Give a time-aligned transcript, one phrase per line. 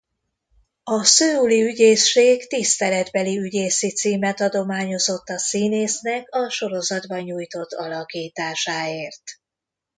[0.83, 9.23] A szöuli ügyészség tiszteletbeli ügyészi címet adományozott a színésznek a sorozatban nyújtott alakításáért.